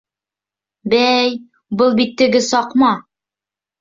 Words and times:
Бәй... 0.93 1.29
был 1.81 1.93
бит 2.01 2.17
теге 2.23 2.45
саҡма! 2.47 2.95